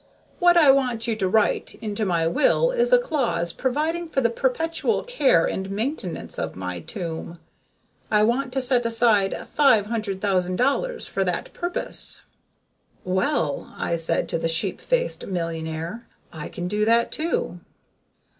[0.39, 4.31] What I want you to write into my will is a clause providing for the
[4.31, 7.37] perpetual care and maintenance of my tomb.
[8.09, 12.21] I want to set aside five hundred thousand dollars for that purpose."
[13.03, 17.59] "Well," I said to the sheep faced millionaire, "I can do that, too."